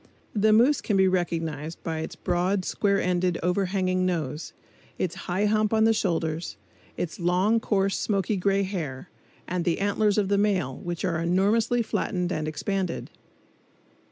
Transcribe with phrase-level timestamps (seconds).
[0.33, 4.51] The moose can be recognized by its broad, square ended, overhanging nose,
[4.97, 6.57] its high hump on the shoulders,
[6.97, 9.11] its long, coarse, smoky gray hair,
[9.47, 13.11] and the antlers of the male, which are enormously flattened and expanded.